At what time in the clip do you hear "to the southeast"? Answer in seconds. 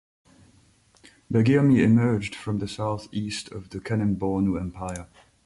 2.33-3.51